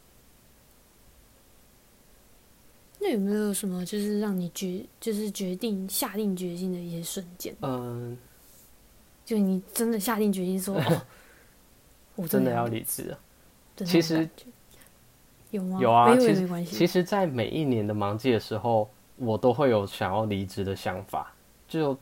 [3.00, 7.54] 那有没有什么就是让你决就是决定下定决心的一些瞬间？
[7.62, 8.18] 嗯，
[9.24, 11.02] 就你真的下定决心说， 哦，
[12.16, 13.18] 我真的要离职了。
[13.76, 14.28] 其其实。
[15.50, 15.78] 有吗？
[15.80, 21.32] 有啊，其实其实，在每一年的忙季的时候，我都会有想要离职的想法。
[21.66, 21.96] 就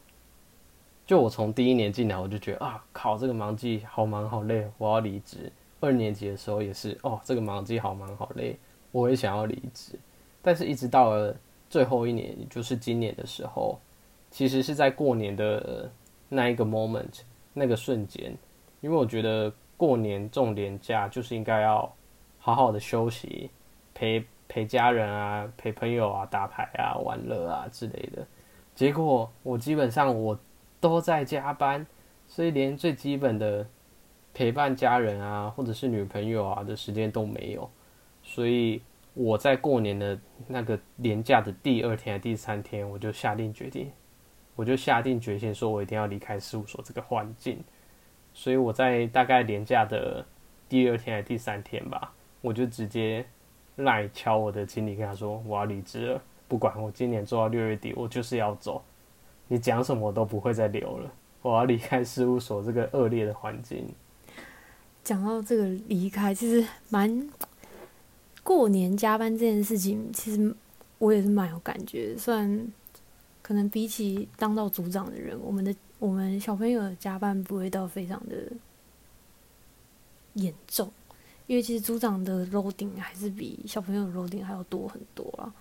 [1.04, 5.50] 就我从第一年进来，我就觉得啊，考这个忙季好忙好累，我要离职。
[5.80, 8.58] 二年级的时候也是，哦，这个忙季好忙好累，
[8.92, 9.98] 我也想要离职。
[10.40, 11.36] 但是，一直到了
[11.68, 13.78] 最后一年，也就是今年的时候，
[14.30, 15.90] 其实是在过年的
[16.28, 17.20] 那一个 moment，
[17.52, 18.36] 那个瞬间，
[18.80, 21.92] 因为我觉得过年重年假就是应该要。
[22.38, 23.50] 好好的休息，
[23.92, 28.26] 陪陪家人啊，陪朋友啊，打牌啊，玩乐啊之类的。
[28.74, 30.38] 结果我基本上我
[30.80, 31.86] 都在加班，
[32.26, 33.66] 所以连最基本的
[34.34, 37.70] 陪伴家人啊，或者是女朋友啊的时间都没有。
[38.22, 38.82] 所以
[39.14, 43.90] 我在过年的那个年假的第二天、第三天，我就下定决定，
[44.54, 47.62] 我就下定决心说，我一定要离开事务所这个环境。
[48.34, 50.24] 所以我在大概年假的
[50.68, 52.12] 第二天还第三天吧。
[52.42, 53.24] 我就直接
[53.76, 58.82] 赖敲我的经理，跟他说我要离职了，不管我今年做到六月底，我就是要走。
[59.48, 61.12] 你讲什么我都不会再留了，
[61.42, 63.86] 我要离开事务所这个恶劣的环境。
[65.04, 67.28] 讲到这个离开，其实蛮
[68.42, 70.54] 过年加班这件事情，其实
[70.98, 72.16] 我也是蛮有感觉。
[72.18, 72.72] 虽然
[73.40, 78.34] 可能比起当到组长的人，我们的我们小朋友的加班不会到非常的
[80.32, 80.90] 严重。
[81.46, 85.52] 因为其实组长的 loading 还是比小朋友的 loading 还要多很多啦。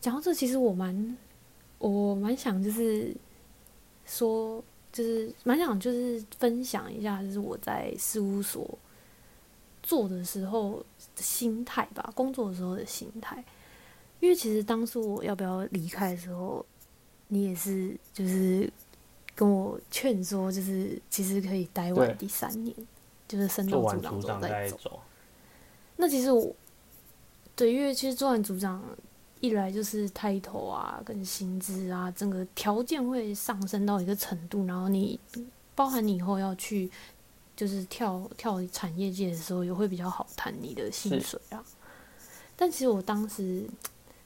[0.00, 1.16] 讲到这，其实我蛮
[1.78, 3.14] 我蛮想就是
[4.04, 8.78] 说，就是蛮想就是分享一下，就是我在事务所
[9.82, 10.84] 做的时候
[11.16, 13.44] 的心态吧，工作的时候的心态。
[14.20, 16.64] 因为其实当初我要不要离开的时候，
[17.26, 18.72] 你也是就是
[19.34, 22.74] 跟我劝说，就是其实可以待完第三年。
[23.32, 25.00] 就是升到组长之后再走。
[25.96, 26.54] 那其实我，
[27.56, 28.82] 对，因为其实做完组长，
[29.40, 35.18] 一来就是抬头啊，跟薪资啊，整个条件会上升到一个程度，然后你
[35.74, 36.90] 包含你以后要去，
[37.56, 41.64] 就是跳跳产业界的时候，也会比较好谈你的薪水啊。
[42.54, 43.64] 但其实我当时，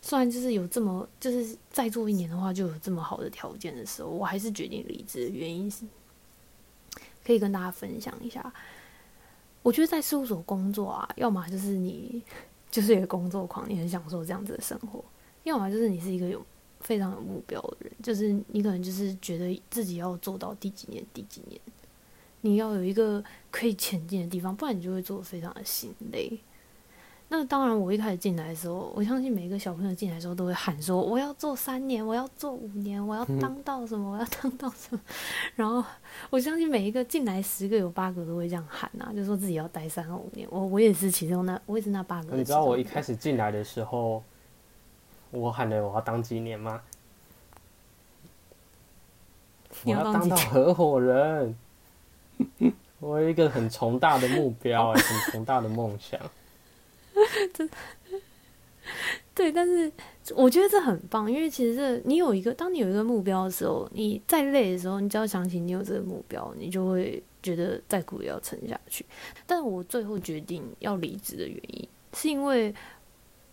[0.02, 5.84] 虽然就是有这么，就是再做一年的话就有这么好的条件的时候，我还是决定离职的原因是，
[7.24, 8.52] 可以跟大家分享一下。
[9.66, 12.22] 我觉得在事务所工作啊，要么就是你
[12.70, 15.04] 就是一个工作狂，你很享受这样子的生活；
[15.42, 16.40] 要么就是你是一个有
[16.78, 21.60] 非常有目标的人，就是你可能就是觉得自己要做到第几年、第几年，
[22.42, 26.38] 你要有一个可以前进的地方，不然你就会做的非常的心累。
[27.28, 35.00] 那当然，我一开始进来的时候，我相信每一个小朋友进来的时候都会喊说：“我要做三年，我要做五年，我要当到什么，我要当到什么。”
[35.56, 35.84] 然后
[36.30, 40.46] 我相信每一个进来十个有八个都会这样喊啊，就说自己要待三五年。
[40.50, 42.36] 我我也是其中那，我也是那八个。
[42.36, 44.22] 你知道我一开始进来的时候，
[45.32, 46.80] 我喊的我要当几年吗？
[49.84, 51.56] 我要当到合伙人。
[53.00, 56.18] 我有一个很宏大的目标， 很宏大的梦想。
[57.54, 57.68] 真
[59.34, 59.92] 对，但是
[60.34, 69.04] 我觉得这很棒，因为其实这你有一个，当你有一个目标的时候，你再累的时候，你只要想起你有这个目标，你就会觉得再苦也要撑下去。
[69.44, 72.72] 但我最后决定要离职的原因，是因为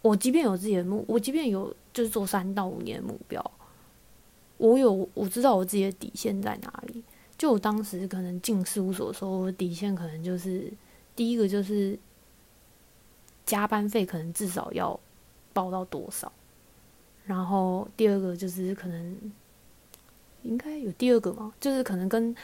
[0.04, 3.52] 我即便有自己的目，我即便有就是做三到五年的目标，
[4.58, 7.04] 我有我知道我自己的底线在哪里。
[7.38, 10.72] 就我当时可能进事务所的时候我，底线可能就是
[11.16, 11.98] 第一个就是。
[13.46, 15.00] 加班费可能至少要
[15.54, 16.32] 报到多少？
[17.26, 19.18] 然后第二个就是可能
[20.44, 21.54] 应该有第二个吗？
[21.60, 22.36] 就是可能跟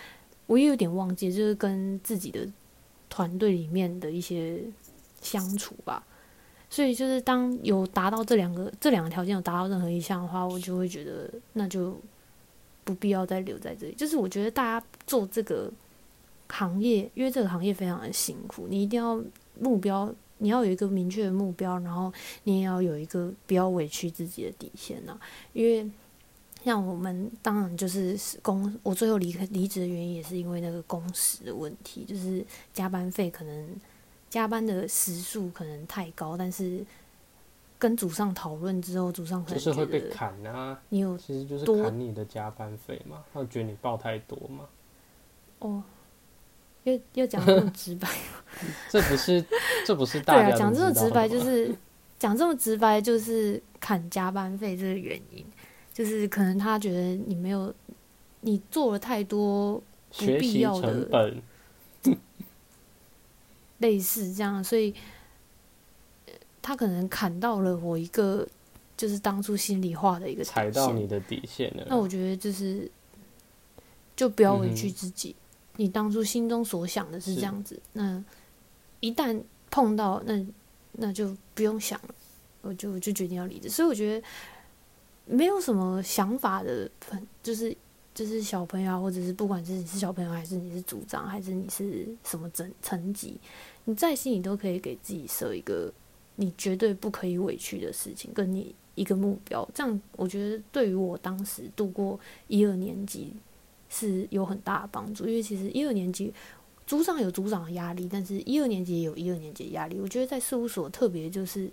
[0.46, 2.48] 我也有点忘记，就是跟自己的
[3.10, 4.62] 团队里面的一些
[5.22, 6.06] 相处吧。
[6.70, 12.00] 所以就是当有达到这两个这两个条件有达到任何一项的话，我就会觉得那就
[12.84, 13.96] 不必要再留在这里。
[13.96, 15.72] 就是我觉得大家做这个
[16.48, 19.20] 行业，因为这个行业非常的辛苦，你一定要
[19.60, 22.12] 目标，你要有一个明确的目标，然后
[22.44, 25.18] 你也要有一个不要委屈自己的底线呐。
[25.54, 25.90] 因为
[26.66, 33.76] 像我们当然就是工，我最后离开离职的原因也是因为那个工时的问题，就是加班费可能
[34.30, 36.86] 加班的时数可能太高，但是。
[37.82, 40.78] 跟组上讨论之后，组上可能就是会被砍啊。
[40.90, 43.24] 你有其实就是砍你的加班费嘛？
[43.34, 44.66] 他觉得你报太多嘛？
[45.60, 45.82] 哦，
[46.90, 48.08] 又又 讲这么直白，
[48.90, 49.44] 这不是
[49.86, 51.76] 这不是大家讲这么直白，就是
[52.18, 55.46] 讲这么直白，就是砍加班费这个原因，
[55.94, 57.74] 就是可能他觉得你没有
[58.42, 59.82] 你做了太多
[60.18, 61.34] 不必要的，
[63.80, 64.94] 类似这样，所以。
[66.62, 68.46] 他可能砍到了我一个，
[68.96, 71.86] 就是当初心里话的一个踩到你的底线了。
[71.90, 72.92] 那我觉得就是，
[74.16, 75.36] 就不要委屈自己。
[75.80, 78.22] 你当初心中所想的是这样子，那
[79.00, 80.46] 一旦碰到，那
[80.92, 82.16] 那就不用想了。
[82.62, 83.70] 我就就决定要离职。
[83.70, 84.28] 所以我觉得
[85.26, 87.74] 没有什么想法的朋，就是
[88.14, 93.40] 就是小朋友，或者是不管是你是小朋友，还是你是组长，还是你是什么层层级，
[93.86, 95.90] 你在心里都可以给自己设一个。
[96.36, 102.18] 你绝对不可以委屈的事情，跟你一个目标，这样我觉得对于我当时度过
[102.48, 103.34] 一二年级
[103.90, 105.26] 是有很大的帮助。
[105.28, 106.34] 因为其实一二年级
[106.88, 110.00] 组长有组长的压力，但是一二年级也有一二年级的压力。
[110.00, 111.70] 我觉得在事务所特别就是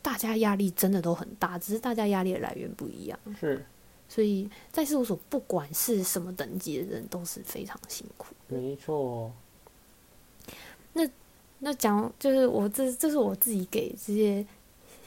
[0.00, 3.18] 大家压力真的都很大，只是大家压力的来源不一样。
[3.40, 3.66] 是，
[4.08, 8.34] 所以在事务所不管是什么等级的人都是非常辛苦。
[8.46, 9.32] 没错。
[10.92, 11.08] 那。
[11.62, 14.46] 那讲就是我这这是我自己给这些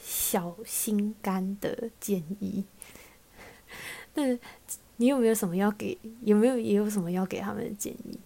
[0.00, 2.62] 小心肝的建议。
[4.14, 4.38] 那
[4.96, 5.98] 你有没有什么要给？
[6.22, 8.18] 有没有也有什么要给他们的建议？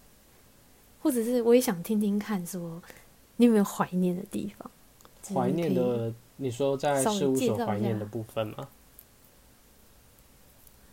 [1.01, 2.83] 或者是我也想听听看，说
[3.37, 4.71] 你有没有怀念的地方？
[5.35, 8.69] 怀念的，你说在事务所怀念的部分吗？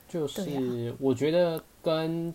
[0.08, 2.34] 就是我觉得跟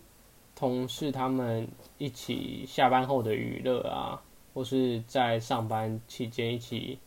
[0.55, 1.67] 同事他们
[1.97, 4.21] 一起下班后的娱乐啊。
[4.53, 6.99] 或是在上班期间一起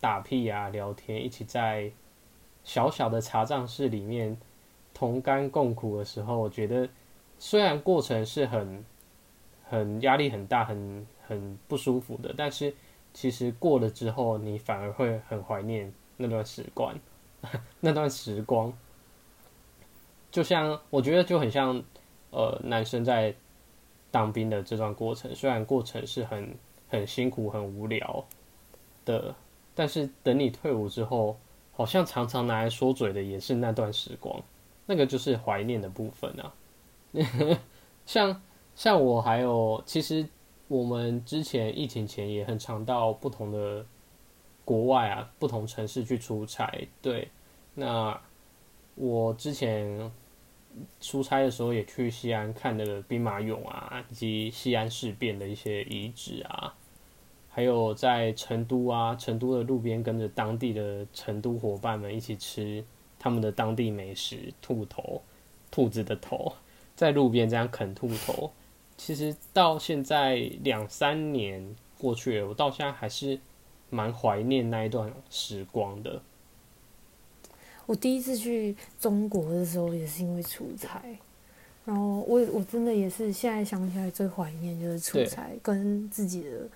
[0.00, 1.92] 打屁啊、聊天，一起在
[2.64, 4.34] 小小的茶账室里面
[4.96, 6.88] 同甘共苦的时候，我觉得
[7.38, 8.82] 虽然过程是很
[9.68, 12.72] 很压力很大、很很不舒服的，但是
[13.12, 16.98] 其实过了之后，你反而会很怀念那段时光，
[17.80, 18.72] 那段时光，
[20.30, 21.82] 就像我觉得就很像
[22.30, 23.34] 呃男生在
[24.10, 26.56] 当兵的这段过程，虽然过程是很。
[26.88, 28.24] 很辛苦、很无聊
[29.04, 29.34] 的，
[29.74, 31.36] 但是等你退伍之后，
[31.72, 34.40] 好像常常拿来说嘴的也是那段时光，
[34.86, 36.54] 那个就是怀念的部分啊。
[38.06, 38.42] 像
[38.74, 40.26] 像我还有，其实
[40.68, 43.84] 我们之前疫情前也很常到不同的
[44.64, 46.88] 国外啊，不同城市去出差。
[47.02, 47.28] 对，
[47.74, 48.20] 那
[48.94, 50.10] 我之前
[51.00, 56.74] 出差的时候也去西安看了兵马俑啊，以及西安事变的一些遗址啊。
[57.48, 62.84] 还有在成都啊，成都的路边跟着当地的成都伙伴们一起吃
[63.26, 65.20] 他们的当地美食——兔头，
[65.68, 66.52] 兔子的头，
[66.94, 68.52] 在路边这样啃兔头。
[68.96, 73.36] 其实到现在两三年过去了，我到现在还是
[73.90, 76.22] 蛮怀念那一段时光的。
[77.86, 81.02] 我第一次去中国的时候，也是因为出差，
[81.84, 86.68] 然后我我真的也是现在想起来最怀念就是出差跟自己的。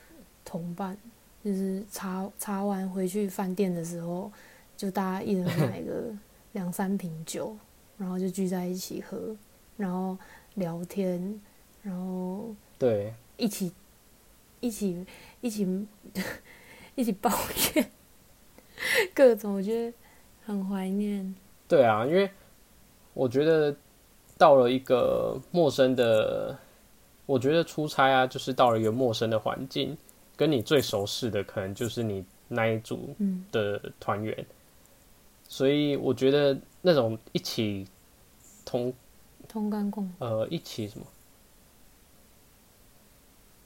[0.43, 0.97] 同伴
[1.45, 4.33] 就是查查完回去饭店的时候，
[4.77, 6.13] 就大家一人买个
[6.53, 7.57] 两三瓶酒，
[7.97, 9.37] 然后就聚在一起喝，
[9.77, 10.17] 然后
[10.55, 11.41] 聊天，
[11.83, 13.73] 然后对一起
[14.61, 15.07] 一起
[15.41, 15.87] 一起
[16.95, 17.31] 一起抱
[17.75, 17.91] 怨
[19.15, 19.97] 各种，我觉得
[20.45, 21.35] 很怀念。
[21.69, 22.31] 对啊，因为
[23.15, 23.75] 我觉得
[24.37, 26.59] 到了一个陌生的，
[27.27, 29.97] 我觉得出差啊，就是到了一个陌生的环境。
[30.37, 33.15] 跟你最熟识的可能就是你那一组
[33.53, 34.47] 的团员，
[35.53, 37.85] 所以我觉得那种一起
[38.65, 38.95] 同
[39.49, 41.07] 同甘共呃一起什么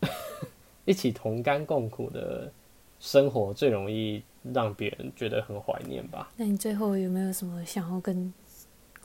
[0.87, 2.51] 一起同甘共苦的
[2.99, 6.33] 生活最容易让别人觉得很怀念吧。
[6.39, 8.33] 那你最后有没有什么想要跟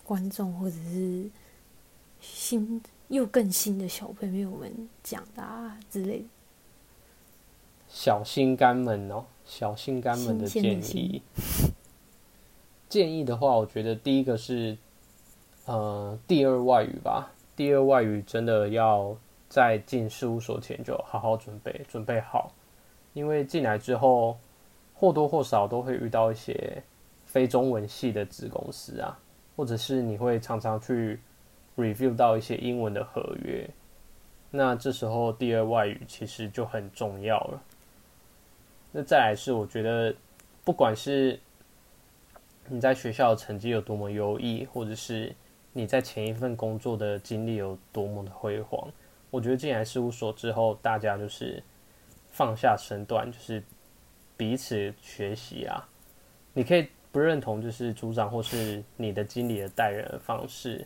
[0.05, 1.30] 观众或者是
[2.21, 6.25] 新又更新的小朋友们讲的啊之类的？
[7.89, 11.21] 小心肝们哦，小心肝们的建议。
[12.90, 14.76] 建议的话，我觉得第一个是，
[15.66, 17.32] 呃第二外语吧。
[17.56, 19.16] 第二外语真的要
[19.48, 22.52] 在进事务所前就好好准备，准备好，
[23.14, 24.38] 因为进来之后
[24.94, 26.82] 或多或少都会遇到一些
[27.26, 29.20] 非中文系的子公司啊，
[29.56, 31.20] 或者是你会常常去
[31.76, 33.70] review 到一些英文的合约，
[34.50, 37.62] 那这时候第二外语其实就很重要了。
[38.92, 40.16] 那再来是我觉得，
[40.64, 41.40] 不管是
[42.70, 45.36] 你在学校的成绩有多么优异，或者是
[45.74, 48.88] 你在前一份工作的经历有多么的辉煌，
[49.30, 51.61] 我觉得进来事务所之后，大家就是
[52.30, 53.63] 放下身段，就是
[54.38, 55.88] 彼此学习啊。
[56.53, 60.86] 你可以不认同就是组长或是你的经理的待人的方式，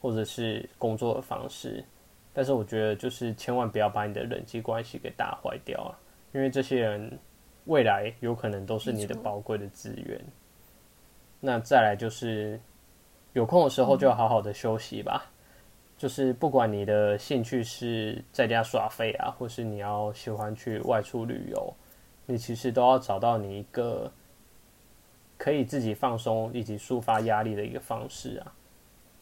[0.00, 1.84] 或者是工作的方式，
[2.32, 5.98] 但是我觉得就是千万不要把你的人际关系给打坏掉啊，
[6.32, 7.18] 因为这些人
[7.66, 10.20] 未来有可能都是你的宝贵的资源。
[11.42, 12.58] 那再来就是。
[13.34, 15.24] 有空的时候就要好好的休息吧，
[15.96, 21.74] 就是不管你的兴趣是在家耍废啊，或是你要喜欢去外出旅游，
[22.26, 24.12] 你其实都要找到你一个
[25.38, 28.52] 可以自己放松以及抒发压力的一个方式啊。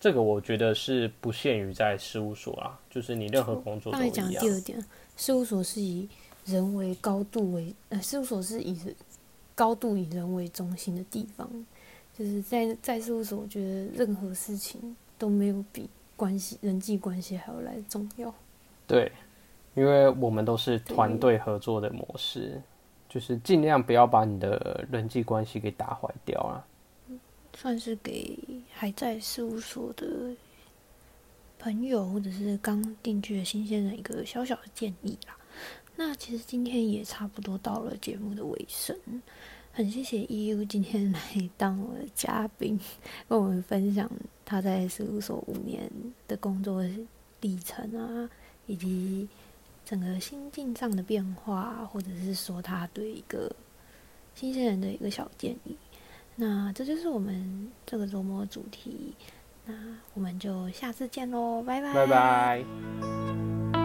[0.00, 4.12] 这个我觉得是不限于在事务所啊，就是你任何工作都一样。
[4.12, 4.84] 讲第二点，
[5.16, 6.08] 事务所是以
[6.44, 8.76] 人为高度为，呃，事务所是以
[9.54, 11.48] 高度以人为中心的地方。
[12.16, 18.34] 就是在在事务所，我觉得任何事情都没有比关系、人际关系还要来重要。
[18.86, 19.10] 对，
[19.74, 22.60] 因为我们都是团队合作的模式，
[23.08, 26.66] 就是尽量不要把你的人际关系给打坏掉啊。
[27.56, 28.38] 算是给
[28.72, 30.06] 还在事务所的
[31.58, 35.36] 朋友，或者是刚定居的新鲜人一个小小的建议啦。
[35.96, 38.96] 那其实今天也差不多到了节目的尾声。
[39.72, 41.20] 很谢谢 EU 今天来
[41.56, 42.78] 当我的嘉宾，
[43.28, 44.10] 跟我们分享
[44.44, 45.90] 他在事务所五年
[46.28, 46.82] 的工作
[47.40, 48.28] 历程啊，
[48.66, 49.28] 以及
[49.84, 53.50] 整个心境上的变化，或者是说他对一个
[54.34, 55.76] 新鲜人的一个小建议。
[56.36, 59.14] 那这就是我们这个周末主题，
[59.66, 59.74] 那
[60.14, 63.79] 我们就下次见喽，拜拜，拜拜。